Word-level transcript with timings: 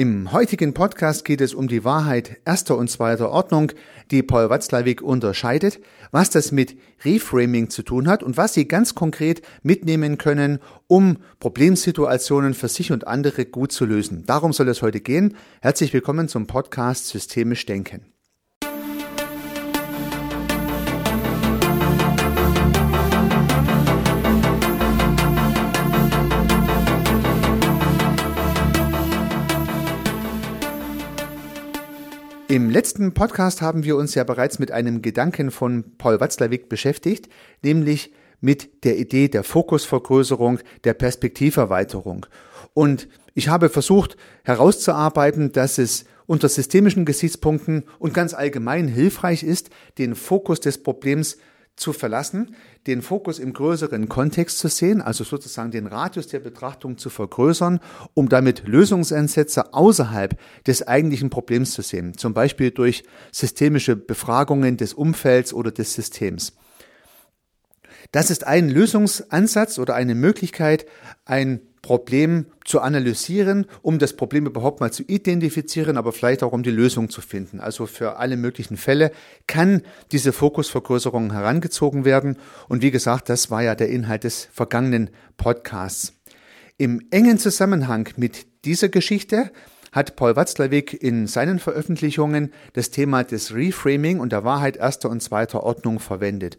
Im 0.00 0.32
heutigen 0.32 0.72
Podcast 0.72 1.26
geht 1.26 1.42
es 1.42 1.52
um 1.52 1.68
die 1.68 1.84
Wahrheit 1.84 2.40
erster 2.46 2.78
und 2.78 2.88
zweiter 2.88 3.30
Ordnung, 3.30 3.72
die 4.10 4.22
Paul 4.22 4.48
Watzlawick 4.48 5.02
unterscheidet, 5.02 5.78
was 6.10 6.30
das 6.30 6.52
mit 6.52 6.74
Reframing 7.04 7.68
zu 7.68 7.82
tun 7.82 8.08
hat 8.08 8.22
und 8.22 8.38
was 8.38 8.54
Sie 8.54 8.66
ganz 8.66 8.94
konkret 8.94 9.42
mitnehmen 9.62 10.16
können, 10.16 10.58
um 10.86 11.18
Problemsituationen 11.38 12.54
für 12.54 12.68
sich 12.68 12.92
und 12.92 13.06
andere 13.06 13.44
gut 13.44 13.72
zu 13.72 13.84
lösen. 13.84 14.24
Darum 14.24 14.54
soll 14.54 14.70
es 14.70 14.80
heute 14.80 15.02
gehen. 15.02 15.36
Herzlich 15.60 15.92
willkommen 15.92 16.28
zum 16.28 16.46
Podcast 16.46 17.08
Systemisch 17.08 17.66
Denken. 17.66 18.06
Im 32.50 32.68
letzten 32.68 33.14
Podcast 33.14 33.62
haben 33.62 33.84
wir 33.84 33.94
uns 33.94 34.16
ja 34.16 34.24
bereits 34.24 34.58
mit 34.58 34.72
einem 34.72 35.02
Gedanken 35.02 35.52
von 35.52 35.96
Paul 35.98 36.18
Watzlawick 36.18 36.68
beschäftigt, 36.68 37.28
nämlich 37.62 38.12
mit 38.40 38.82
der 38.82 38.98
Idee 38.98 39.28
der 39.28 39.44
Fokusvergrößerung, 39.44 40.58
der 40.82 40.94
Perspektiverweiterung. 40.94 42.26
Und 42.74 43.06
ich 43.34 43.46
habe 43.46 43.68
versucht 43.68 44.16
herauszuarbeiten, 44.42 45.52
dass 45.52 45.78
es 45.78 46.06
unter 46.26 46.48
systemischen 46.48 47.04
Gesichtspunkten 47.04 47.84
und 48.00 48.14
ganz 48.14 48.34
allgemein 48.34 48.88
hilfreich 48.88 49.44
ist, 49.44 49.70
den 49.98 50.16
Fokus 50.16 50.58
des 50.58 50.82
Problems 50.82 51.36
zu 51.76 51.92
verlassen, 51.92 52.54
den 52.86 53.00
Fokus 53.00 53.38
im 53.38 53.52
größeren 53.52 54.08
Kontext 54.08 54.58
zu 54.58 54.68
sehen, 54.68 55.00
also 55.00 55.24
sozusagen 55.24 55.70
den 55.70 55.86
Radius 55.86 56.26
der 56.26 56.40
Betrachtung 56.40 56.98
zu 56.98 57.10
vergrößern, 57.10 57.80
um 58.14 58.28
damit 58.28 58.66
Lösungsansätze 58.66 59.72
außerhalb 59.72 60.38
des 60.66 60.86
eigentlichen 60.86 61.30
Problems 61.30 61.72
zu 61.72 61.82
sehen, 61.82 62.16
zum 62.16 62.34
Beispiel 62.34 62.70
durch 62.70 63.04
systemische 63.32 63.96
Befragungen 63.96 64.76
des 64.76 64.92
Umfelds 64.92 65.54
oder 65.54 65.70
des 65.70 65.94
Systems. 65.94 66.52
Das 68.12 68.30
ist 68.30 68.46
ein 68.46 68.68
Lösungsansatz 68.68 69.78
oder 69.78 69.94
eine 69.94 70.14
Möglichkeit, 70.14 70.86
ein 71.24 71.60
Problem 71.82 72.46
zu 72.64 72.80
analysieren, 72.80 73.66
um 73.82 73.98
das 73.98 74.14
Problem 74.14 74.46
überhaupt 74.46 74.80
mal 74.80 74.92
zu 74.92 75.02
identifizieren, 75.02 75.96
aber 75.96 76.12
vielleicht 76.12 76.42
auch 76.42 76.52
um 76.52 76.62
die 76.62 76.70
Lösung 76.70 77.08
zu 77.08 77.20
finden. 77.20 77.58
Also 77.58 77.86
für 77.86 78.18
alle 78.18 78.36
möglichen 78.36 78.76
Fälle 78.76 79.12
kann 79.46 79.82
diese 80.12 80.32
Fokusvergrößerung 80.32 81.32
herangezogen 81.32 82.04
werden. 82.04 82.36
Und 82.68 82.82
wie 82.82 82.90
gesagt, 82.90 83.28
das 83.28 83.50
war 83.50 83.62
ja 83.62 83.74
der 83.74 83.88
Inhalt 83.88 84.24
des 84.24 84.48
vergangenen 84.52 85.10
Podcasts. 85.38 86.12
Im 86.76 87.06
engen 87.10 87.38
Zusammenhang 87.38 88.08
mit 88.16 88.46
dieser 88.64 88.88
Geschichte 88.88 89.50
hat 89.92 90.16
Paul 90.16 90.36
Watzlawick 90.36 91.02
in 91.02 91.26
seinen 91.26 91.58
Veröffentlichungen 91.58 92.52
das 92.74 92.90
Thema 92.90 93.24
des 93.24 93.54
Reframing 93.54 94.20
und 94.20 94.32
der 94.32 94.44
Wahrheit 94.44 94.76
erster 94.76 95.10
und 95.10 95.22
zweiter 95.22 95.62
Ordnung 95.62 95.98
verwendet. 95.98 96.58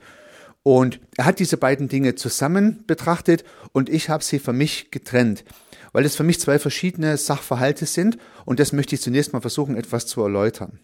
Und 0.63 0.99
er 1.17 1.25
hat 1.25 1.39
diese 1.39 1.57
beiden 1.57 1.87
Dinge 1.87 2.15
zusammen 2.15 2.83
betrachtet 2.85 3.43
und 3.71 3.89
ich 3.89 4.09
habe 4.09 4.23
sie 4.23 4.37
für 4.37 4.53
mich 4.53 4.91
getrennt, 4.91 5.43
weil 5.91 6.05
es 6.05 6.15
für 6.15 6.23
mich 6.23 6.39
zwei 6.39 6.59
verschiedene 6.59 7.17
Sachverhalte 7.17 7.87
sind 7.87 8.17
und 8.45 8.59
das 8.59 8.71
möchte 8.71 8.95
ich 8.95 9.01
zunächst 9.01 9.33
mal 9.33 9.41
versuchen 9.41 9.75
etwas 9.75 10.05
zu 10.05 10.21
erläutern. 10.21 10.79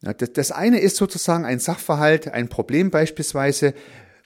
Das 0.00 0.50
eine 0.50 0.80
ist 0.80 0.96
sozusagen 0.96 1.44
ein 1.44 1.60
Sachverhalt, 1.60 2.28
ein 2.28 2.48
Problem 2.48 2.90
beispielsweise 2.90 3.74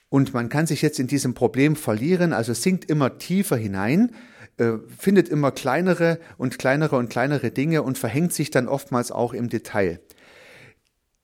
und 0.09 0.35
man 0.35 0.49
kann 0.49 0.67
sich 0.67 0.83
jetzt 0.83 0.99
in 0.99 1.07
diesem 1.07 1.35
Problem 1.35 1.77
verlieren, 1.77 2.33
also 2.33 2.55
sinkt 2.55 2.89
immer 2.91 3.19
tiefer 3.19 3.57
hinein, 3.57 4.15
äh, 4.59 4.75
findet 4.97 5.29
immer 5.29 5.51
kleinere 5.51 6.19
und 6.39 6.59
kleinere 6.59 6.97
und 6.97 7.11
kleinere 7.11 7.51
Dinge 7.51 7.83
und 7.83 7.99
verhängt 7.99 8.33
sich 8.33 8.51
dann 8.51 8.69
oftmals 8.69 9.13
auch 9.13 9.35
im 9.35 9.49
Detail. 9.49 10.01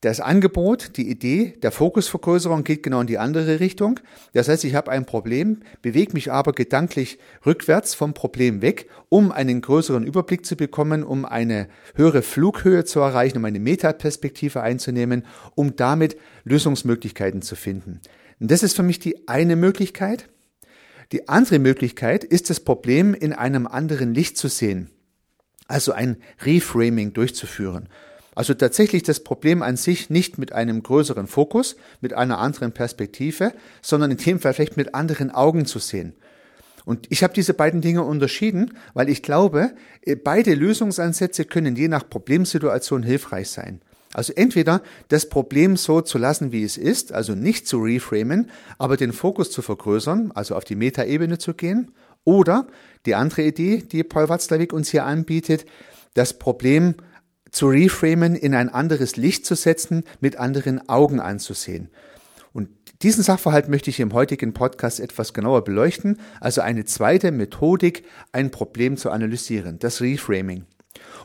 Das 0.03 0.19
Angebot, 0.19 0.97
die 0.97 1.09
Idee 1.09 1.55
der 1.63 1.71
Fokusvergrößerung 1.71 2.65
geht 2.65 2.83
genau 2.83 3.03
in 3.03 3.07
die 3.07 3.19
andere 3.19 3.61
Richtung. 3.61 4.01
Das 4.33 4.49
heißt, 4.49 4.65
ich 4.65 4.75
habe 4.75 4.91
ein 4.91 5.07
Problem, 5.07 5.61
bewege 5.81 6.15
mich 6.15 6.33
aber 6.33 6.55
gedanklich 6.55 7.21
rückwärts 7.47 7.95
vom 7.95 8.13
Problem 8.13 8.63
weg, 8.63 8.91
um 9.11 9.31
einen 9.31 9.61
größeren 9.61 10.05
Überblick 10.05 10.45
zu 10.45 10.57
bekommen, 10.57 11.05
um 11.05 11.25
eine 11.25 11.69
höhere 11.95 12.23
Flughöhe 12.23 12.85
zu 12.85 12.99
erreichen, 12.99 13.39
um 13.39 13.45
eine 13.45 13.61
Metaperspektive 13.61 14.61
einzunehmen, 14.61 15.25
um 15.55 15.77
damit 15.77 16.17
Lösungsmöglichkeiten 16.43 17.41
zu 17.41 17.55
finden. 17.55 18.01
Und 18.41 18.51
das 18.51 18.65
ist 18.65 18.75
für 18.75 18.83
mich 18.83 18.99
die 18.99 19.29
eine 19.29 19.55
Möglichkeit. 19.55 20.29
Die 21.13 21.29
andere 21.29 21.61
Möglichkeit 21.61 22.25
ist 22.25 22.51
das 22.51 22.59
Problem 22.59 23.15
in 23.15 23.33
einem 23.33 23.69
anderen 23.69 24.15
Licht 24.15 24.37
zu 24.37 24.49
sehen, 24.49 24.91
also 25.69 25.93
ein 25.93 26.17
Reframing 26.41 27.13
durchzuführen. 27.13 27.89
Also 28.35 28.55
tatsächlich 28.55 29.03
das 29.03 29.21
Problem 29.21 29.63
an 29.63 29.77
sich 29.77 30.09
nicht 30.09 30.39
mit 30.39 30.53
einem 30.53 30.83
größeren 30.83 31.27
Fokus, 31.27 31.77
mit 32.01 32.15
einer 32.15 32.39
anderen 32.39 32.73
Perspektive, 32.73 33.53
sondern 33.83 34.11
in 34.11 34.17
dem 34.17 34.41
Fall 34.41 34.55
vielleicht 34.55 34.77
mit 34.77 34.95
anderen 34.95 35.31
Augen 35.31 35.67
zu 35.67 35.79
sehen. 35.79 36.15
Und 36.85 37.07
ich 37.11 37.23
habe 37.23 37.35
diese 37.35 37.55
beiden 37.55 37.81
Dinge 37.81 38.03
unterschieden, 38.03 38.77
weil 38.95 39.09
ich 39.09 39.23
glaube, 39.23 39.73
äh, 40.03 40.17
beide 40.17 40.55
Lösungsansätze 40.55 41.45
können 41.45 41.77
je 41.77 41.89
nach 41.89 42.09
Problemsituation 42.09 43.03
hilfreich 43.03 43.51
sein. 43.51 43.81
Also 44.15 44.33
entweder 44.35 44.83
das 45.09 45.29
Problem 45.29 45.77
so 45.77 46.01
zu 46.01 46.19
lassen, 46.19 46.53
wie 46.53 46.65
es 46.65 46.77
ist, 46.77 47.13
also 47.13 47.35
nicht 47.35 47.67
zu 47.67 47.79
reframen, 47.79 48.51
aber 48.79 48.97
den 48.97 49.13
Fokus 49.13 49.51
zu 49.51 49.63
vergrößern, 49.63 50.33
also 50.35 50.55
auf 50.55 50.65
die 50.65 50.75
Metaebene 50.75 51.39
zu 51.39 51.55
gehen, 51.55 51.93
oder 52.25 52.67
die 53.07 53.15
andere 53.15 53.43
Idee, 53.43 53.79
die 53.79 54.05
Paul 54.05 54.29
Watzlawick 54.29 54.73
uns 54.73 54.91
hier 54.91 55.05
anbietet, 55.05 55.65
das 56.15 56.39
Problem 56.39 56.95
zu 57.53 57.69
reframen, 57.69 58.35
in 58.35 58.55
ein 58.55 58.69
anderes 58.69 59.17
Licht 59.17 59.47
zu 59.47 59.55
setzen, 59.55 60.05
mit 60.21 60.37
anderen 60.37 60.89
Augen 60.89 61.21
anzusehen. 61.21 61.91
Und 62.53 62.69
diesen 63.03 63.23
Sachverhalt 63.23 63.69
möchte 63.69 63.91
ich 63.91 64.01
im 64.01 64.13
heutigen 64.13 64.53
Podcast 64.55 65.01
etwas 65.01 65.33
genauer 65.33 65.63
beleuchten, 65.63 66.19
also 66.41 66.61
eine 66.61 66.85
zweite 66.85 67.31
Methodik, 67.31 68.05
ein 68.33 68.51
Problem 68.51 68.97
zu 68.97 69.11
analysieren, 69.11 69.79
das 69.79 70.01
Reframing. 70.01 70.65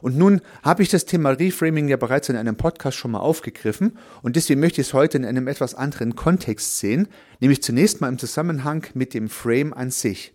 Und 0.02 0.18
nun 0.18 0.42
habe 0.64 0.84
ich 0.84 0.90
das 0.90 1.06
Thema 1.06 1.32
Reframing 1.32 1.88
ja 1.88 1.98
bereits 1.98 2.30
in 2.30 2.36
einem 2.36 2.56
Podcast 2.56 2.98
schon 2.98 3.12
mal 3.12 3.20
aufgegriffen 3.20 3.98
und 4.22 4.36
deswegen 4.36 4.60
möchte 4.60 4.82
ich 4.82 4.88
es 4.88 4.94
heute 4.94 5.18
in 5.18 5.26
einem 5.26 5.48
etwas 5.48 5.76
anderen 5.76 6.16
Kontext 6.16 6.80
sehen, 6.80 7.08
nämlich 7.40 7.64
zunächst 7.64 8.00
mal 8.00 8.10
im 8.10 8.20
Zusammenhang 8.20 8.86
mit 8.94 9.14
dem 9.14 9.30
Frame 9.30 9.74
an 9.74 9.92
sich. 9.92 10.34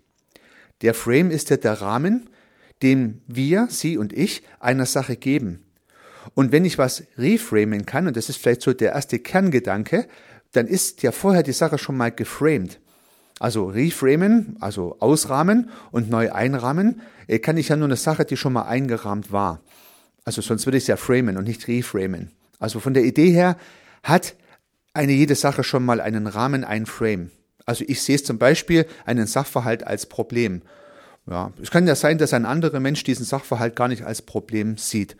Der 0.83 0.95
Frame 0.95 1.31
ist 1.31 1.51
ja 1.51 1.57
der 1.57 1.81
Rahmen, 1.81 2.29
den 2.83 3.23
wir, 3.27 3.69
Sie 3.71 3.97
und 3.97 4.13
ich, 4.13 4.43
einer 4.59 4.87
Sache 4.87 5.17
geben. 5.17 5.65
Und 6.35 6.53
wenn 6.53 6.65
ich 6.65 6.79
was 6.79 7.05
reframen 7.19 7.87
kann, 7.87 8.07
und 8.07 8.17
das 8.17 8.29
ist 8.29 8.37
vielleicht 8.37 8.63
so 8.63 8.73
der 8.73 8.93
erste 8.93 9.19
Kerngedanke, 9.19 10.07
dann 10.53 10.67
ist 10.67 11.03
ja 11.03 11.13
vorher 11.13 11.43
die 11.43 11.53
Sache 11.53 11.79
schon 11.79 11.97
mal 11.97 12.11
geframed. 12.11 12.81
Also 13.41 13.67
reframen, 13.67 14.57
also 14.61 14.97
ausrahmen 15.01 15.71
und 15.91 16.11
neu 16.11 16.31
einrahmen, 16.33 17.01
äh, 17.27 17.39
kann 17.39 17.57
ich 17.57 17.69
ja 17.69 17.77
nur 17.77 17.89
eine 17.89 17.97
Sache, 17.97 18.25
die 18.25 18.37
schon 18.37 18.53
mal 18.53 18.63
eingerahmt 18.63 19.33
war. 19.33 19.61
Also 20.25 20.43
sonst 20.43 20.67
würde 20.67 20.79
ich 20.79 20.85
es 20.85 20.89
ja 20.89 20.97
framen 20.97 21.37
und 21.37 21.45
nicht 21.45 21.67
reframen. 21.67 22.31
Also 22.61 22.79
von 22.79 22.95
der 22.95 23.03
Idee 23.03 23.31
her 23.31 23.57
hat 24.05 24.35
eine 24.95 25.13
jede 25.13 25.35
Sache 25.35 25.65
schon 25.65 25.85
mal 25.85 26.01
einen 26.01 26.27
Rahmen, 26.27 26.65
ein 26.65 26.87
Frame. 26.87 27.31
Also 27.67 27.85
ich 27.87 28.03
sehe 28.03 28.17
es 28.17 28.25
zum 28.25 28.39
Beispiel 28.39 28.87
einen 29.07 29.27
Sachverhalt 29.27 29.87
als 29.87 30.07
Problem. 30.07 30.63
Ja, 31.27 31.53
es 31.61 31.71
kann 31.71 31.87
ja 31.87 31.95
sein, 31.95 32.19
dass 32.19 32.35
ein 32.35 32.47
anderer 32.47 32.81
Mensch 32.81 33.05
diesen 33.05 33.25
Sachverhalt 33.25 33.77
gar 33.77 33.89
nicht 33.89 34.03
als 34.05 34.23
Problem 34.23 34.77
sieht. 34.77 35.17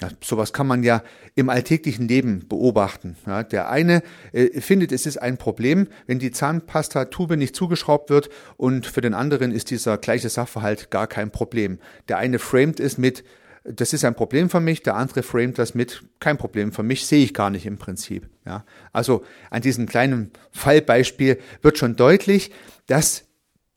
Ja, 0.00 0.08
sowas 0.22 0.52
kann 0.52 0.66
man 0.66 0.82
ja 0.82 1.02
im 1.34 1.48
alltäglichen 1.48 2.08
Leben 2.08 2.46
beobachten. 2.48 3.16
Ja, 3.26 3.42
der 3.42 3.70
eine 3.70 4.02
äh, 4.32 4.60
findet, 4.60 4.92
es 4.92 5.06
ist 5.06 5.18
ein 5.18 5.36
Problem, 5.36 5.86
wenn 6.06 6.18
die 6.18 6.32
Zahnpasta-Tube 6.32 7.36
nicht 7.36 7.54
zugeschraubt 7.54 8.10
wird 8.10 8.28
und 8.56 8.86
für 8.86 9.00
den 9.00 9.14
anderen 9.14 9.52
ist 9.52 9.70
dieser 9.70 9.98
gleiche 9.98 10.28
Sachverhalt 10.28 10.90
gar 10.90 11.06
kein 11.06 11.30
Problem. 11.30 11.78
Der 12.08 12.18
eine 12.18 12.38
framed 12.38 12.80
es 12.80 12.98
mit, 12.98 13.24
das 13.64 13.92
ist 13.92 14.04
ein 14.04 14.14
Problem 14.14 14.50
für 14.50 14.60
mich, 14.60 14.82
der 14.82 14.96
andere 14.96 15.22
framed 15.22 15.58
das 15.58 15.74
mit, 15.74 16.02
kein 16.18 16.36
Problem 16.36 16.72
für 16.72 16.82
mich, 16.82 17.06
sehe 17.06 17.24
ich 17.24 17.32
gar 17.32 17.50
nicht 17.50 17.66
im 17.66 17.78
Prinzip. 17.78 18.28
Ja, 18.44 18.64
also 18.92 19.22
an 19.50 19.62
diesem 19.62 19.86
kleinen 19.86 20.32
Fallbeispiel 20.50 21.38
wird 21.62 21.78
schon 21.78 21.96
deutlich, 21.96 22.50
dass 22.86 23.24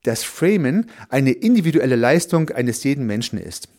das 0.04 0.24
Framen 0.24 0.90
eine 1.10 1.32
individuelle 1.32 1.96
Leistung 1.96 2.50
eines 2.50 2.84
jeden 2.84 3.06
Menschen 3.06 3.40
ist. 3.40 3.70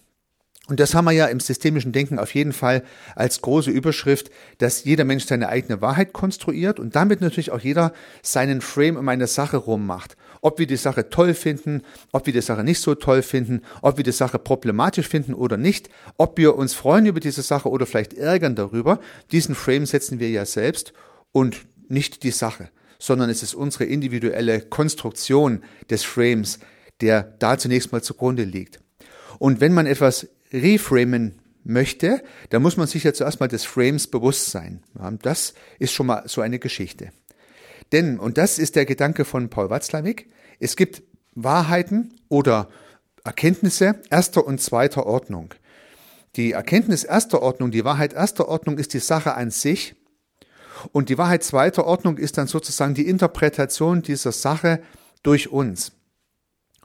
Und 0.68 0.80
das 0.80 0.94
haben 0.94 1.04
wir 1.04 1.12
ja 1.12 1.26
im 1.26 1.38
systemischen 1.38 1.92
Denken 1.92 2.18
auf 2.18 2.34
jeden 2.34 2.52
Fall 2.52 2.82
als 3.14 3.40
große 3.40 3.70
Überschrift, 3.70 4.30
dass 4.58 4.84
jeder 4.84 5.04
Mensch 5.04 5.24
seine 5.24 5.48
eigene 5.48 5.80
Wahrheit 5.80 6.12
konstruiert 6.12 6.80
und 6.80 6.96
damit 6.96 7.20
natürlich 7.20 7.52
auch 7.52 7.60
jeder 7.60 7.92
seinen 8.22 8.60
Frame 8.60 8.96
um 8.96 9.08
eine 9.08 9.28
Sache 9.28 9.58
rummacht. 9.58 10.16
Ob 10.40 10.58
wir 10.58 10.66
die 10.66 10.76
Sache 10.76 11.08
toll 11.08 11.34
finden, 11.34 11.82
ob 12.12 12.26
wir 12.26 12.32
die 12.32 12.40
Sache 12.40 12.64
nicht 12.64 12.80
so 12.80 12.94
toll 12.96 13.22
finden, 13.22 13.62
ob 13.80 13.96
wir 13.96 14.04
die 14.04 14.12
Sache 14.12 14.38
problematisch 14.38 15.08
finden 15.08 15.34
oder 15.34 15.56
nicht, 15.56 15.88
ob 16.16 16.36
wir 16.36 16.56
uns 16.56 16.74
freuen 16.74 17.06
über 17.06 17.20
diese 17.20 17.42
Sache 17.42 17.68
oder 17.68 17.86
vielleicht 17.86 18.14
ärgern 18.14 18.56
darüber, 18.56 18.98
diesen 19.30 19.54
Frame 19.54 19.86
setzen 19.86 20.18
wir 20.18 20.30
ja 20.30 20.44
selbst 20.44 20.92
und 21.30 21.66
nicht 21.88 22.24
die 22.24 22.32
Sache, 22.32 22.70
sondern 22.98 23.30
es 23.30 23.44
ist 23.44 23.54
unsere 23.54 23.84
individuelle 23.84 24.60
Konstruktion 24.62 25.62
des 25.90 26.02
Frames, 26.02 26.58
der 27.00 27.22
da 27.38 27.56
zunächst 27.56 27.92
mal 27.92 28.02
zugrunde 28.02 28.42
liegt. 28.44 28.80
Und 29.38 29.60
wenn 29.60 29.74
man 29.74 29.86
etwas 29.86 30.28
reframen 30.56 31.40
möchte, 31.64 32.22
dann 32.50 32.62
muss 32.62 32.76
man 32.76 32.86
sich 32.86 33.04
ja 33.04 33.12
zuerst 33.12 33.40
mal 33.40 33.48
des 33.48 33.64
Frames 33.64 34.06
bewusst 34.06 34.50
sein. 34.50 34.82
das 35.22 35.54
ist 35.78 35.92
schon 35.92 36.06
mal 36.06 36.22
so 36.26 36.40
eine 36.40 36.58
Geschichte. 36.58 37.10
Denn, 37.92 38.18
und 38.18 38.38
das 38.38 38.58
ist 38.58 38.76
der 38.76 38.86
Gedanke 38.86 39.24
von 39.24 39.48
Paul 39.48 39.70
Watzlawick, 39.70 40.28
es 40.58 40.76
gibt 40.76 41.02
Wahrheiten 41.34 42.14
oder 42.28 42.68
Erkenntnisse 43.24 44.00
erster 44.10 44.46
und 44.46 44.60
zweiter 44.60 45.06
Ordnung. 45.06 45.54
Die 46.36 46.52
Erkenntnis 46.52 47.04
erster 47.04 47.42
Ordnung, 47.42 47.70
die 47.70 47.84
Wahrheit 47.84 48.12
erster 48.12 48.48
Ordnung 48.48 48.78
ist 48.78 48.94
die 48.94 48.98
Sache 48.98 49.34
an 49.34 49.50
sich 49.50 49.94
und 50.92 51.08
die 51.08 51.18
Wahrheit 51.18 51.42
zweiter 51.42 51.86
Ordnung 51.86 52.18
ist 52.18 52.38
dann 52.38 52.46
sozusagen 52.46 52.94
die 52.94 53.08
Interpretation 53.08 54.02
dieser 54.02 54.32
Sache 54.32 54.80
durch 55.22 55.50
uns. 55.50 55.92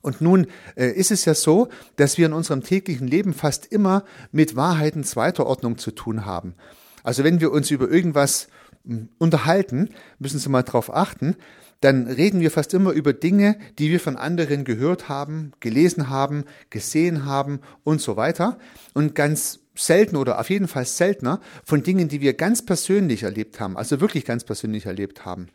Und 0.01 0.21
nun 0.21 0.47
äh, 0.75 0.87
ist 0.87 1.11
es 1.11 1.25
ja 1.25 1.33
so, 1.33 1.69
dass 1.95 2.17
wir 2.17 2.25
in 2.25 2.33
unserem 2.33 2.63
täglichen 2.63 3.07
Leben 3.07 3.33
fast 3.33 3.67
immer 3.67 4.03
mit 4.31 4.55
Wahrheiten 4.55 5.03
zweiter 5.03 5.45
Ordnung 5.45 5.77
zu 5.77 5.91
tun 5.91 6.25
haben. 6.25 6.55
Also 7.03 7.23
wenn 7.23 7.39
wir 7.39 7.51
uns 7.51 7.71
über 7.71 7.89
irgendwas 7.89 8.47
hm, 8.85 9.09
unterhalten, 9.17 9.89
müssen 10.19 10.39
Sie 10.39 10.49
mal 10.49 10.63
darauf 10.63 10.93
achten, 10.93 11.35
dann 11.81 12.05
reden 12.07 12.41
wir 12.41 12.51
fast 12.51 12.73
immer 12.75 12.91
über 12.91 13.11
Dinge, 13.11 13.57
die 13.79 13.89
wir 13.89 13.99
von 13.99 14.15
anderen 14.15 14.65
gehört 14.65 15.09
haben, 15.09 15.51
gelesen 15.59 16.09
haben, 16.09 16.45
gesehen 16.69 17.25
haben 17.25 17.59
und 17.83 18.01
so 18.01 18.15
weiter. 18.17 18.59
Und 18.93 19.15
ganz 19.15 19.59
selten 19.75 20.15
oder 20.15 20.39
auf 20.39 20.49
jeden 20.49 20.67
Fall 20.67 20.85
seltener 20.85 21.41
von 21.63 21.81
Dingen, 21.81 22.07
die 22.07 22.21
wir 22.21 22.33
ganz 22.33 22.63
persönlich 22.63 23.23
erlebt 23.23 23.59
haben, 23.59 23.77
also 23.77 23.99
wirklich 23.99 24.25
ganz 24.25 24.43
persönlich 24.43 24.85
erlebt 24.85 25.25
haben. 25.25 25.47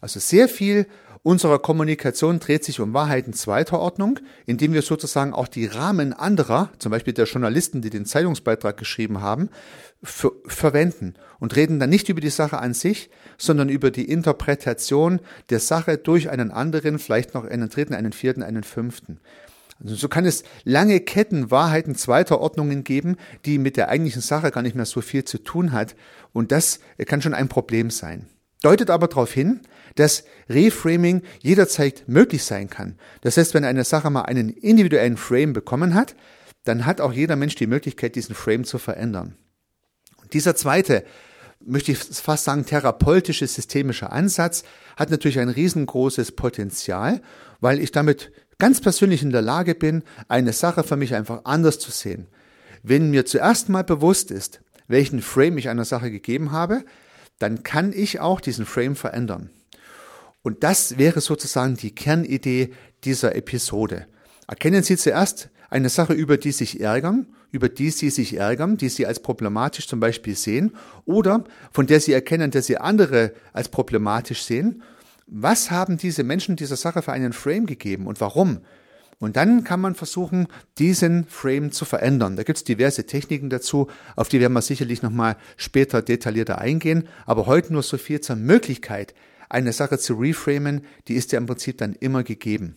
Also 0.00 0.20
sehr 0.20 0.48
viel 0.48 0.86
unserer 1.22 1.58
Kommunikation 1.58 2.38
dreht 2.38 2.64
sich 2.64 2.80
um 2.80 2.94
Wahrheiten 2.94 3.32
zweiter 3.32 3.80
Ordnung, 3.80 4.20
indem 4.46 4.72
wir 4.72 4.82
sozusagen 4.82 5.32
auch 5.32 5.48
die 5.48 5.66
Rahmen 5.66 6.12
anderer, 6.12 6.70
zum 6.78 6.90
Beispiel 6.90 7.12
der 7.12 7.26
Journalisten, 7.26 7.82
die 7.82 7.90
den 7.90 8.06
Zeitungsbeitrag 8.06 8.76
geschrieben 8.76 9.20
haben, 9.20 9.50
für, 10.02 10.32
verwenden 10.46 11.14
und 11.40 11.56
reden 11.56 11.80
dann 11.80 11.90
nicht 11.90 12.08
über 12.08 12.20
die 12.20 12.30
Sache 12.30 12.58
an 12.58 12.72
sich, 12.72 13.10
sondern 13.36 13.68
über 13.68 13.90
die 13.90 14.08
Interpretation 14.08 15.20
der 15.50 15.60
Sache 15.60 15.98
durch 15.98 16.30
einen 16.30 16.50
anderen, 16.50 16.98
vielleicht 16.98 17.34
noch 17.34 17.44
einen 17.44 17.68
dritten, 17.68 17.94
einen 17.94 18.12
vierten, 18.12 18.42
einen 18.42 18.62
fünften. 18.62 19.20
Also 19.82 19.94
so 19.94 20.08
kann 20.08 20.24
es 20.24 20.42
lange 20.64 21.00
Ketten 21.00 21.50
Wahrheiten 21.50 21.94
zweiter 21.94 22.40
Ordnungen 22.40 22.84
geben, 22.84 23.16
die 23.44 23.58
mit 23.58 23.76
der 23.76 23.88
eigentlichen 23.88 24.22
Sache 24.22 24.50
gar 24.50 24.62
nicht 24.62 24.74
mehr 24.74 24.86
so 24.86 25.00
viel 25.00 25.24
zu 25.24 25.38
tun 25.38 25.72
hat. 25.72 25.94
Und 26.32 26.52
das 26.52 26.80
kann 27.06 27.22
schon 27.22 27.34
ein 27.34 27.48
Problem 27.48 27.90
sein. 27.90 28.26
Deutet 28.62 28.90
aber 28.90 29.06
darauf 29.06 29.32
hin, 29.32 29.60
dass 29.98 30.24
Reframing 30.48 31.22
jederzeit 31.40 32.04
möglich 32.06 32.44
sein 32.44 32.70
kann. 32.70 32.96
Das 33.22 33.36
heißt, 33.36 33.54
wenn 33.54 33.64
eine 33.64 33.84
Sache 33.84 34.10
mal 34.10 34.22
einen 34.22 34.50
individuellen 34.50 35.16
Frame 35.16 35.52
bekommen 35.52 35.94
hat, 35.94 36.14
dann 36.64 36.86
hat 36.86 37.00
auch 37.00 37.12
jeder 37.12 37.36
Mensch 37.36 37.56
die 37.56 37.66
Möglichkeit, 37.66 38.14
diesen 38.14 38.34
Frame 38.34 38.64
zu 38.64 38.78
verändern. 38.78 39.36
Und 40.22 40.34
dieser 40.34 40.54
zweite, 40.54 41.04
möchte 41.60 41.92
ich 41.92 41.98
fast 41.98 42.44
sagen, 42.44 42.64
therapeutische 42.64 43.46
systemische 43.46 44.12
Ansatz 44.12 44.62
hat 44.96 45.10
natürlich 45.10 45.40
ein 45.40 45.48
riesengroßes 45.48 46.32
Potenzial, 46.32 47.20
weil 47.60 47.80
ich 47.80 47.90
damit 47.90 48.30
ganz 48.58 48.80
persönlich 48.80 49.22
in 49.22 49.30
der 49.30 49.42
Lage 49.42 49.74
bin, 49.74 50.02
eine 50.28 50.52
Sache 50.52 50.84
für 50.84 50.96
mich 50.96 51.14
einfach 51.14 51.44
anders 51.44 51.78
zu 51.78 51.90
sehen. 51.90 52.28
Wenn 52.82 53.10
mir 53.10 53.26
zuerst 53.26 53.68
mal 53.68 53.84
bewusst 53.84 54.30
ist, 54.30 54.60
welchen 54.86 55.22
Frame 55.22 55.58
ich 55.58 55.68
einer 55.68 55.84
Sache 55.84 56.10
gegeben 56.10 56.52
habe, 56.52 56.84
dann 57.38 57.62
kann 57.62 57.92
ich 57.92 58.20
auch 58.20 58.40
diesen 58.40 58.66
Frame 58.66 58.96
verändern. 58.96 59.50
Und 60.42 60.62
das 60.64 60.98
wäre 60.98 61.20
sozusagen 61.20 61.76
die 61.76 61.94
Kernidee 61.94 62.70
dieser 63.04 63.34
Episode. 63.34 64.06
Erkennen 64.46 64.82
Sie 64.82 64.96
zuerst 64.96 65.50
eine 65.70 65.88
Sache, 65.88 66.14
über 66.14 66.36
die 66.36 66.52
Sie 66.52 66.64
sich 66.64 66.80
ärgern, 66.80 67.26
über 67.50 67.68
die 67.68 67.90
Sie 67.90 68.10
sich 68.10 68.34
ärgern, 68.34 68.76
die 68.76 68.88
Sie 68.88 69.06
als 69.06 69.20
problematisch 69.20 69.86
zum 69.86 70.00
Beispiel 70.00 70.36
sehen, 70.36 70.72
oder 71.04 71.44
von 71.72 71.86
der 71.86 72.00
Sie 72.00 72.12
erkennen, 72.12 72.50
dass 72.50 72.66
Sie 72.66 72.78
andere 72.78 73.32
als 73.52 73.68
problematisch 73.68 74.42
sehen. 74.42 74.82
Was 75.26 75.70
haben 75.70 75.98
diese 75.98 76.24
Menschen 76.24 76.56
dieser 76.56 76.76
Sache 76.76 77.02
für 77.02 77.12
einen 77.12 77.32
Frame 77.32 77.66
gegeben 77.66 78.06
und 78.06 78.20
warum? 78.20 78.60
Und 79.18 79.36
dann 79.36 79.64
kann 79.64 79.80
man 79.80 79.94
versuchen, 79.96 80.46
diesen 80.78 81.26
Frame 81.26 81.72
zu 81.72 81.84
verändern. 81.84 82.36
Da 82.36 82.44
gibt 82.44 82.58
es 82.58 82.64
diverse 82.64 83.04
Techniken 83.04 83.50
dazu, 83.50 83.88
auf 84.14 84.28
die 84.28 84.40
werden 84.40 84.52
wir 84.52 84.62
sicherlich 84.62 85.02
nochmal 85.02 85.36
später 85.56 86.02
detaillierter 86.02 86.58
eingehen. 86.58 87.08
Aber 87.26 87.46
heute 87.46 87.72
nur 87.72 87.82
so 87.82 87.98
viel 87.98 88.20
zur 88.20 88.36
Möglichkeit, 88.36 89.14
eine 89.48 89.72
Sache 89.72 89.98
zu 89.98 90.14
reframen, 90.14 90.84
die 91.08 91.14
ist 91.14 91.32
ja 91.32 91.38
im 91.38 91.46
Prinzip 91.46 91.78
dann 91.78 91.94
immer 91.94 92.22
gegeben. 92.22 92.76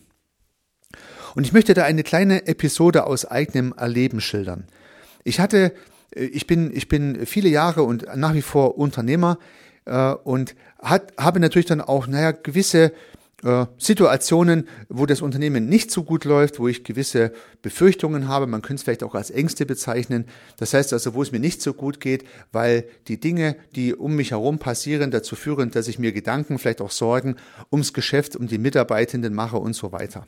Und 1.34 1.44
ich 1.44 1.52
möchte 1.52 1.74
da 1.74 1.84
eine 1.84 2.02
kleine 2.02 2.46
Episode 2.46 3.06
aus 3.06 3.24
eigenem 3.24 3.72
Erleben 3.76 4.20
schildern. 4.20 4.66
Ich 5.24 5.40
hatte, 5.40 5.72
äh, 6.14 6.24
ich 6.24 6.46
bin, 6.46 6.74
ich 6.74 6.88
bin 6.88 7.26
viele 7.26 7.48
Jahre 7.48 7.82
und 7.82 8.06
nach 8.16 8.34
wie 8.34 8.42
vor 8.42 8.78
Unternehmer 8.78 9.38
äh, 9.84 10.12
und 10.12 10.54
hat, 10.80 11.12
habe 11.18 11.40
natürlich 11.40 11.66
dann 11.66 11.80
auch, 11.80 12.06
naja, 12.06 12.32
gewisse 12.32 12.92
äh, 13.44 13.66
Situationen, 13.78 14.68
wo 14.88 15.06
das 15.06 15.20
Unternehmen 15.20 15.68
nicht 15.68 15.90
so 15.90 16.04
gut 16.04 16.24
läuft, 16.24 16.58
wo 16.58 16.68
ich 16.68 16.84
gewisse 16.84 17.32
Befürchtungen 17.60 18.28
habe, 18.28 18.46
man 18.46 18.62
könnte 18.62 18.80
es 18.80 18.82
vielleicht 18.84 19.02
auch 19.02 19.14
als 19.14 19.30
Ängste 19.30 19.66
bezeichnen. 19.66 20.26
Das 20.58 20.74
heißt 20.74 20.92
also, 20.92 21.14
wo 21.14 21.22
es 21.22 21.32
mir 21.32 21.40
nicht 21.40 21.60
so 21.60 21.74
gut 21.74 22.00
geht, 22.00 22.24
weil 22.52 22.84
die 23.08 23.18
Dinge, 23.18 23.56
die 23.74 23.94
um 23.94 24.14
mich 24.14 24.30
herum 24.30 24.58
passieren, 24.58 25.10
dazu 25.10 25.34
führen, 25.34 25.70
dass 25.70 25.88
ich 25.88 25.98
mir 25.98 26.12
Gedanken, 26.12 26.58
vielleicht 26.58 26.80
auch 26.80 26.92
Sorgen 26.92 27.36
ums 27.70 27.92
Geschäft, 27.92 28.36
um 28.36 28.46
die 28.46 28.58
Mitarbeitenden 28.58 29.34
mache 29.34 29.56
und 29.56 29.74
so 29.74 29.92
weiter. 29.92 30.26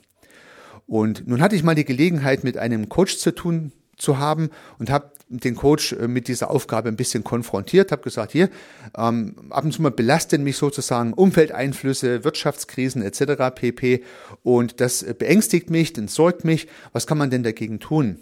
Und 0.87 1.27
nun 1.27 1.41
hatte 1.41 1.57
ich 1.57 1.63
mal 1.63 1.75
die 1.75 1.85
Gelegenheit, 1.85 2.45
mit 2.45 2.59
einem 2.59 2.89
Coach 2.89 3.17
zu 3.19 3.33
tun 3.33 3.73
zu 3.97 4.19
haben 4.19 4.51
und 4.79 4.91
habe 4.91 5.13
den 5.41 5.55
Coach 5.57 5.93
äh, 5.93 6.09
mit 6.09 6.29
dieser 6.29 6.51
Aufgabe 6.51 6.89
ein 6.89 6.97
bisschen 6.97 7.25
konfrontiert, 7.25 7.93
habe 7.93 8.03
gesagt, 8.03 8.33
hier, 8.33 8.49
ähm, 8.97 9.35
ab 9.51 9.65
und 9.65 9.73
zu 9.73 9.83
mal 9.83 9.91
belasten 9.91 10.43
mich 10.43 10.57
sozusagen 10.57 11.13
Umfeldeinflüsse, 11.13 12.25
Wirtschaftskrisen 12.25 13.03
etc. 13.03 13.55
pp. 13.55 14.03
Und 14.43 14.81
das 14.81 15.03
äh, 15.03 15.15
beängstigt 15.17 15.71
mich, 15.71 15.97
entsorgt 15.97 16.45
mich. 16.45 16.69
Was 16.93 17.07
kann 17.07 17.19
man 17.19 17.31
denn 17.31 17.43
dagegen 17.43 17.81
tun? 17.81 18.19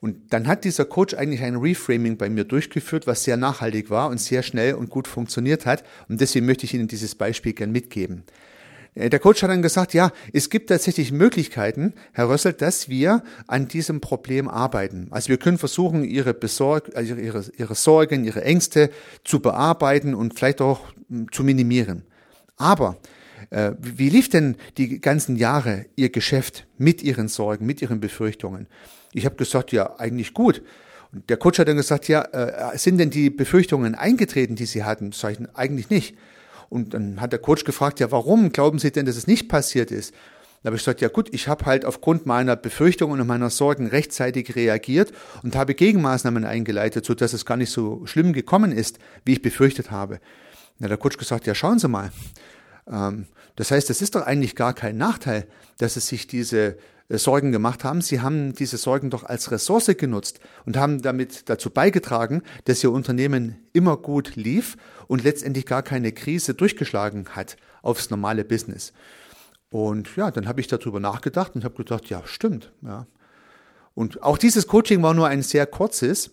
Und 0.00 0.34
dann 0.34 0.46
hat 0.46 0.64
dieser 0.64 0.84
Coach 0.84 1.14
eigentlich 1.14 1.42
ein 1.42 1.56
Reframing 1.56 2.18
bei 2.18 2.28
mir 2.28 2.44
durchgeführt, 2.44 3.06
was 3.06 3.24
sehr 3.24 3.38
nachhaltig 3.38 3.88
war 3.88 4.10
und 4.10 4.20
sehr 4.20 4.42
schnell 4.42 4.74
und 4.74 4.90
gut 4.90 5.08
funktioniert 5.08 5.64
hat. 5.64 5.82
Und 6.10 6.20
deswegen 6.20 6.44
möchte 6.44 6.66
ich 6.66 6.74
Ihnen 6.74 6.88
dieses 6.88 7.14
Beispiel 7.14 7.54
gern 7.54 7.72
mitgeben. 7.72 8.24
Äh, 8.94 9.10
der 9.10 9.18
Coach 9.18 9.42
hat 9.42 9.50
dann 9.50 9.62
gesagt, 9.62 9.94
ja, 9.94 10.12
es 10.32 10.50
gibt 10.50 10.68
tatsächlich 10.68 11.12
Möglichkeiten, 11.12 11.94
Herr 12.12 12.28
Rössel, 12.28 12.52
dass 12.52 12.88
wir 12.88 13.22
an 13.46 13.68
diesem 13.68 14.00
Problem 14.00 14.48
arbeiten. 14.48 15.08
Also 15.10 15.28
wir 15.28 15.38
können 15.38 15.58
versuchen, 15.58 16.04
Ihre, 16.04 16.34
Besorg 16.34 16.90
also 16.94 17.14
ihre, 17.14 17.44
ihre 17.56 17.74
Sorgen, 17.74 18.24
Ihre 18.24 18.42
Ängste 18.42 18.90
zu 19.24 19.40
bearbeiten 19.40 20.14
und 20.14 20.34
vielleicht 20.34 20.60
auch 20.60 20.80
hm, 21.08 21.30
zu 21.32 21.44
minimieren. 21.44 22.04
Aber 22.56 22.96
äh, 23.50 23.72
wie 23.78 24.08
lief 24.08 24.28
denn 24.28 24.56
die 24.78 25.00
ganzen 25.00 25.36
Jahre 25.36 25.86
Ihr 25.96 26.10
Geschäft 26.10 26.66
mit 26.78 27.02
Ihren 27.02 27.28
Sorgen, 27.28 27.66
mit 27.66 27.82
Ihren 27.82 28.00
Befürchtungen? 28.00 28.66
Ich 29.12 29.24
habe 29.26 29.36
gesagt, 29.36 29.72
ja, 29.72 29.98
eigentlich 29.98 30.34
gut. 30.34 30.62
Und 31.12 31.30
der 31.30 31.36
Coach 31.36 31.58
hat 31.58 31.68
dann 31.68 31.76
gesagt, 31.76 32.08
ja, 32.08 32.22
äh, 32.22 32.76
sind 32.78 32.98
denn 32.98 33.10
die 33.10 33.30
Befürchtungen 33.30 33.94
eingetreten, 33.94 34.56
die 34.56 34.66
Sie 34.66 34.82
hatten? 34.82 35.12
Sag 35.12 35.32
ich, 35.32 35.38
eigentlich 35.54 35.90
nicht. 35.90 36.16
Und 36.68 36.94
dann 36.94 37.20
hat 37.20 37.32
der 37.32 37.38
Coach 37.38 37.64
gefragt, 37.64 38.00
ja, 38.00 38.10
warum 38.10 38.50
glauben 38.52 38.78
Sie 38.78 38.90
denn, 38.90 39.06
dass 39.06 39.16
es 39.16 39.26
nicht 39.26 39.48
passiert 39.48 39.90
ist? 39.90 40.14
Da 40.62 40.68
habe 40.68 40.76
ich 40.76 40.82
gesagt, 40.82 41.02
ja 41.02 41.08
gut, 41.08 41.28
ich 41.32 41.46
habe 41.46 41.66
halt 41.66 41.84
aufgrund 41.84 42.24
meiner 42.24 42.56
Befürchtungen 42.56 43.20
und 43.20 43.26
meiner 43.26 43.50
Sorgen 43.50 43.86
rechtzeitig 43.86 44.56
reagiert 44.56 45.12
und 45.42 45.56
habe 45.56 45.74
Gegenmaßnahmen 45.74 46.46
eingeleitet, 46.46 47.04
sodass 47.04 47.34
es 47.34 47.44
gar 47.44 47.58
nicht 47.58 47.70
so 47.70 48.06
schlimm 48.06 48.32
gekommen 48.32 48.72
ist, 48.72 48.98
wie 49.26 49.34
ich 49.34 49.42
befürchtet 49.42 49.90
habe. 49.90 50.20
Hat 50.80 50.90
der 50.90 50.96
Coach 50.96 51.18
gesagt, 51.18 51.46
ja 51.46 51.54
schauen 51.54 51.78
Sie 51.78 51.86
mal. 51.88 52.12
Ähm, 52.90 53.26
das 53.56 53.70
heißt, 53.70 53.90
es 53.90 54.00
ist 54.00 54.14
doch 54.14 54.22
eigentlich 54.22 54.56
gar 54.56 54.72
kein 54.72 54.96
Nachteil, 54.96 55.46
dass 55.76 55.96
es 55.96 56.06
sich 56.06 56.26
diese 56.26 56.78
äh, 57.08 57.18
Sorgen 57.18 57.52
gemacht 57.52 57.84
haben. 57.84 58.00
Sie 58.00 58.20
haben 58.20 58.54
diese 58.54 58.78
Sorgen 58.78 59.10
doch 59.10 59.24
als 59.24 59.50
Ressource 59.50 59.90
genutzt 59.98 60.40
und 60.64 60.78
haben 60.78 61.02
damit 61.02 61.48
dazu 61.50 61.68
beigetragen, 61.68 62.42
dass 62.64 62.82
Ihr 62.82 62.90
Unternehmen 62.90 63.56
immer 63.74 63.96
gut 63.98 64.34
lief 64.36 64.76
und 65.06 65.24
letztendlich 65.24 65.66
gar 65.66 65.82
keine 65.82 66.12
Krise 66.12 66.54
durchgeschlagen 66.54 67.28
hat 67.30 67.56
aufs 67.82 68.10
normale 68.10 68.44
Business. 68.44 68.92
Und 69.70 70.14
ja, 70.16 70.30
dann 70.30 70.46
habe 70.46 70.60
ich 70.60 70.68
darüber 70.68 71.00
nachgedacht 71.00 71.54
und 71.54 71.64
habe 71.64 71.74
gedacht, 71.74 72.08
ja, 72.08 72.22
stimmt. 72.26 72.72
Ja. 72.82 73.06
Und 73.94 74.22
auch 74.22 74.38
dieses 74.38 74.66
Coaching 74.66 75.02
war 75.02 75.14
nur 75.14 75.28
ein 75.28 75.42
sehr 75.42 75.66
kurzes. 75.66 76.32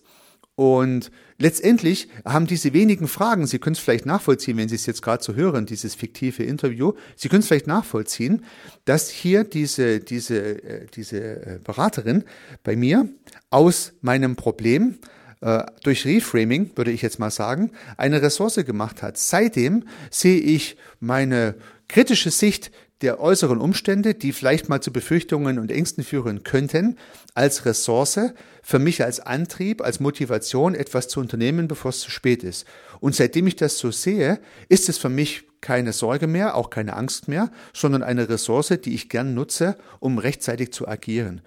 Und 0.54 1.10
letztendlich 1.38 2.08
haben 2.24 2.46
diese 2.46 2.72
wenigen 2.72 3.08
Fragen, 3.08 3.46
Sie 3.46 3.58
können 3.58 3.74
es 3.74 3.80
vielleicht 3.80 4.04
nachvollziehen, 4.04 4.58
wenn 4.58 4.68
Sie 4.68 4.74
es 4.74 4.84
jetzt 4.84 5.00
gerade 5.00 5.24
so 5.24 5.34
hören, 5.34 5.64
dieses 5.64 5.94
fiktive 5.94 6.42
Interview, 6.42 6.92
Sie 7.16 7.28
können 7.28 7.40
es 7.40 7.46
vielleicht 7.46 7.66
nachvollziehen, 7.66 8.44
dass 8.84 9.08
hier 9.08 9.44
diese, 9.44 10.00
diese, 10.00 10.62
äh, 10.62 10.86
diese 10.94 11.18
äh, 11.18 11.58
Beraterin 11.64 12.24
bei 12.64 12.76
mir 12.76 13.08
aus 13.50 13.94
meinem 14.02 14.36
Problem 14.36 14.98
äh, 15.42 15.64
durch 15.82 16.06
Reframing, 16.06 16.70
würde 16.76 16.90
ich 16.90 17.02
jetzt 17.02 17.18
mal 17.18 17.30
sagen, 17.30 17.72
eine 17.96 18.22
Ressource 18.22 18.56
gemacht 18.64 19.02
hat. 19.02 19.18
Seitdem 19.18 19.84
sehe 20.10 20.40
ich 20.40 20.76
meine 21.00 21.56
kritische 21.88 22.30
Sicht 22.30 22.70
der 23.02 23.20
äußeren 23.20 23.58
Umstände, 23.58 24.14
die 24.14 24.32
vielleicht 24.32 24.68
mal 24.68 24.80
zu 24.80 24.92
Befürchtungen 24.92 25.58
und 25.58 25.72
Ängsten 25.72 26.04
führen 26.04 26.44
könnten, 26.44 26.96
als 27.34 27.66
Ressource 27.66 28.20
für 28.62 28.78
mich 28.78 29.02
als 29.02 29.18
Antrieb, 29.18 29.82
als 29.82 29.98
Motivation, 29.98 30.76
etwas 30.76 31.08
zu 31.08 31.18
unternehmen, 31.18 31.66
bevor 31.66 31.88
es 31.88 31.98
zu 31.98 32.10
spät 32.10 32.44
ist. 32.44 32.64
Und 33.00 33.16
seitdem 33.16 33.48
ich 33.48 33.56
das 33.56 33.78
so 33.78 33.90
sehe, 33.90 34.38
ist 34.68 34.88
es 34.88 34.98
für 34.98 35.08
mich 35.08 35.42
keine 35.60 35.92
Sorge 35.92 36.28
mehr, 36.28 36.54
auch 36.54 36.70
keine 36.70 36.94
Angst 36.94 37.26
mehr, 37.26 37.50
sondern 37.72 38.04
eine 38.04 38.28
Ressource, 38.28 38.74
die 38.84 38.94
ich 38.94 39.08
gern 39.08 39.34
nutze, 39.34 39.76
um 39.98 40.18
rechtzeitig 40.18 40.72
zu 40.72 40.86
agieren. 40.86 41.40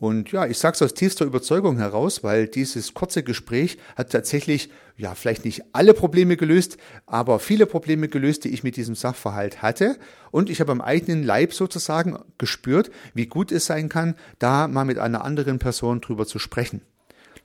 Und 0.00 0.32
ja, 0.32 0.46
ich 0.46 0.58
sage 0.58 0.76
es 0.76 0.82
aus 0.82 0.94
tiefster 0.94 1.26
Überzeugung 1.26 1.76
heraus, 1.76 2.24
weil 2.24 2.48
dieses 2.48 2.94
kurze 2.94 3.22
Gespräch 3.22 3.76
hat 3.96 4.10
tatsächlich, 4.10 4.70
ja, 4.96 5.14
vielleicht 5.14 5.44
nicht 5.44 5.62
alle 5.74 5.92
Probleme 5.92 6.38
gelöst, 6.38 6.78
aber 7.04 7.38
viele 7.38 7.66
Probleme 7.66 8.08
gelöst, 8.08 8.44
die 8.44 8.48
ich 8.48 8.64
mit 8.64 8.76
diesem 8.76 8.94
Sachverhalt 8.94 9.60
hatte. 9.60 9.98
Und 10.30 10.48
ich 10.48 10.60
habe 10.60 10.72
am 10.72 10.80
eigenen 10.80 11.22
Leib 11.22 11.52
sozusagen 11.52 12.18
gespürt, 12.38 12.90
wie 13.12 13.26
gut 13.26 13.52
es 13.52 13.66
sein 13.66 13.90
kann, 13.90 14.14
da 14.38 14.68
mal 14.68 14.86
mit 14.86 14.98
einer 14.98 15.22
anderen 15.22 15.58
Person 15.58 16.00
drüber 16.00 16.26
zu 16.26 16.38
sprechen. 16.38 16.80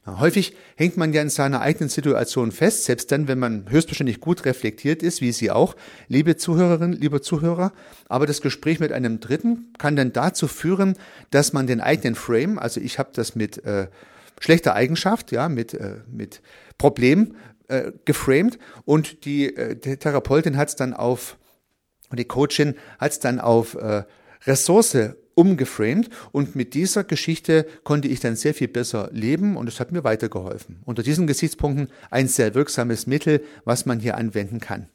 Häufig 0.08 0.56
hängt 0.76 0.98
man 0.98 1.14
ja 1.14 1.22
in 1.24 1.30
seiner 1.30 1.62
eigenen 1.62 1.90
Situation 1.90 2.52
fest, 2.52 2.84
selbst 2.84 3.12
dann, 3.12 3.28
wenn 3.28 3.40
man 3.40 3.72
höchstwahrscheinlich 3.72 4.20
gut 4.20 4.46
reflektiert 4.46 5.02
ist, 5.02 5.20
wie 5.20 5.32
Sie 5.32 5.50
auch, 5.50 5.76
liebe 6.08 6.38
Zuhörerinnen, 6.38 7.00
lieber 7.00 7.24
Zuhörer. 7.24 7.74
Aber 8.08 8.28
das 8.28 8.42
Gespräch 8.42 8.80
mit 8.80 8.92
einem 8.92 9.20
Dritten 9.20 9.74
kann 9.80 9.96
dann 9.96 10.14
dazu 10.14 10.48
führen, 10.48 10.96
dass 11.32 11.54
man 11.54 11.66
den 11.66 11.82
eigenen 11.82 12.14
Frame, 12.14 12.60
also 12.60 12.80
ich 12.80 13.00
habe 13.00 13.10
das 13.14 13.36
mit 13.36 13.66
äh, 13.66 13.88
schlechter 14.40 14.76
Eigenschaft, 14.76 15.32
ja, 15.32 15.50
mit, 15.50 15.74
äh, 15.74 15.96
mit 16.08 16.44
Problem 16.78 17.34
äh, 17.68 17.92
geframed 18.06 18.60
und 18.86 19.26
die, 19.26 19.56
äh, 19.56 19.76
die 19.76 19.98
Therapeutin 19.98 20.56
hat 20.56 20.70
es 20.70 20.76
dann 20.76 20.94
auf, 20.94 21.38
die 22.14 22.26
Coachin 22.26 22.76
hat 23.00 23.14
es 23.14 23.20
dann 23.20 23.40
auf 23.40 23.74
äh, 23.74 24.04
Ressource 24.46 25.16
umgeframed 25.36 26.10
und 26.32 26.56
mit 26.56 26.74
dieser 26.74 27.04
Geschichte 27.04 27.68
konnte 27.84 28.08
ich 28.08 28.20
dann 28.22 28.36
sehr 28.36 28.54
viel 28.54 28.68
besser 28.68 29.10
leben 29.12 29.58
und 29.58 29.68
es 29.68 29.80
hat 29.80 29.92
mir 29.92 30.04
weitergeholfen. 30.04 30.80
Unter 30.86 31.04
diesen 31.04 31.28
Gesichtspunkten 31.28 31.90
ein 32.10 32.28
sehr 32.28 32.56
wirksames 32.56 33.06
Mittel, 33.06 33.42
was 33.66 33.86
man 33.86 34.00
hier 34.00 34.18
anwenden 34.18 34.60
kann. 34.60 34.88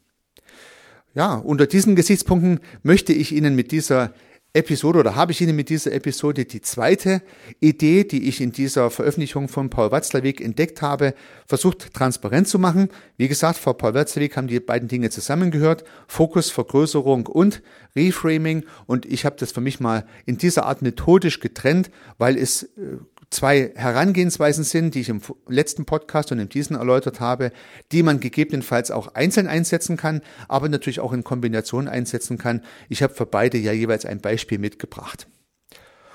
Ja, 1.14 1.34
unter 1.34 1.66
diesen 1.66 1.96
Gesichtspunkten 1.96 2.60
möchte 2.82 3.12
ich 3.12 3.32
Ihnen 3.32 3.56
mit 3.56 3.72
dieser 3.72 4.14
Episode 4.52 4.98
oder 4.98 5.14
habe 5.14 5.30
ich 5.30 5.40
Ihnen 5.40 5.54
mit 5.54 5.68
dieser 5.68 5.92
Episode 5.92 6.44
die 6.44 6.60
zweite 6.60 7.22
Idee, 7.60 8.02
die 8.04 8.28
ich 8.28 8.40
in 8.40 8.50
dieser 8.50 8.90
Veröffentlichung 8.90 9.48
von 9.48 9.70
Paul 9.70 9.92
Watzlawick 9.92 10.40
entdeckt 10.40 10.82
habe, 10.82 11.14
versucht 11.46 11.94
transparent 11.94 12.48
zu 12.48 12.58
machen. 12.58 12.88
Wie 13.16 13.28
gesagt, 13.28 13.58
vor 13.58 13.76
Paul 13.76 13.94
Watzlawick 13.94 14.36
haben 14.36 14.48
die 14.48 14.58
beiden 14.58 14.88
Dinge 14.88 15.10
zusammengehört. 15.10 15.84
Fokus, 16.08 16.50
Vergrößerung 16.50 17.26
und 17.26 17.62
Reframing. 17.94 18.64
Und 18.86 19.06
ich 19.06 19.24
habe 19.24 19.36
das 19.38 19.52
für 19.52 19.60
mich 19.60 19.78
mal 19.78 20.04
in 20.26 20.36
dieser 20.36 20.66
Art 20.66 20.82
methodisch 20.82 21.38
getrennt, 21.38 21.90
weil 22.18 22.36
es 22.36 22.64
äh, 22.64 22.98
zwei 23.30 23.72
Herangehensweisen 23.74 24.64
sind, 24.64 24.94
die 24.94 25.00
ich 25.00 25.08
im 25.08 25.20
letzten 25.48 25.84
Podcast 25.84 26.32
und 26.32 26.40
in 26.40 26.48
diesem 26.48 26.76
erläutert 26.76 27.20
habe, 27.20 27.52
die 27.92 28.02
man 28.02 28.20
gegebenenfalls 28.20 28.90
auch 28.90 29.14
einzeln 29.14 29.46
einsetzen 29.46 29.96
kann, 29.96 30.20
aber 30.48 30.68
natürlich 30.68 31.00
auch 31.00 31.12
in 31.12 31.24
Kombination 31.24 31.88
einsetzen 31.88 32.38
kann. 32.38 32.62
Ich 32.88 33.02
habe 33.02 33.14
für 33.14 33.26
beide 33.26 33.58
ja 33.58 33.72
jeweils 33.72 34.04
ein 34.04 34.20
Beispiel 34.20 34.58
mitgebracht. 34.58 35.28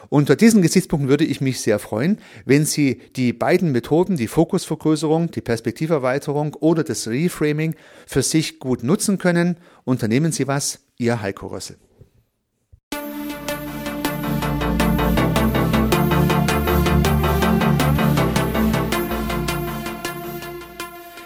Unter 0.10 0.36
diesen 0.36 0.62
Gesichtspunkten 0.62 1.10
würde 1.10 1.26
ich 1.26 1.42
mich 1.42 1.62
sehr 1.62 1.80
freuen, 1.80 2.20
wenn 2.46 2.66
Sie 2.66 3.02
die 3.16 3.34
beiden 3.34 3.72
Methoden, 3.72 4.18
die 4.18 4.28
Fokusvergrößerung, 4.28 5.32
die 5.32 5.42
Perspektiverweiterung 5.42 6.54
oder 6.54 6.84
das 6.84 7.08
Reframing 7.08 7.76
für 8.06 8.22
sich 8.22 8.60
gut 8.60 8.84
nutzen 8.84 9.18
können. 9.18 9.58
Unternehmen 9.84 10.32
Sie 10.32 10.48
was, 10.48 10.82
Ihr 10.98 11.22
Heiko 11.22 11.48
Rössel. 11.48 11.78